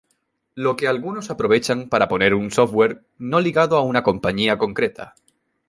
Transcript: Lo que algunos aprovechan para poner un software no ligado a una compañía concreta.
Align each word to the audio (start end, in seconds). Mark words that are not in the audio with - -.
Lo 0.55 0.77
que 0.77 0.87
algunos 0.87 1.29
aprovechan 1.29 1.87
para 1.87 2.07
poner 2.07 2.33
un 2.33 2.49
software 2.49 3.03
no 3.19 3.39
ligado 3.39 3.77
a 3.77 3.81
una 3.81 4.01
compañía 4.01 4.57
concreta. 4.57 5.13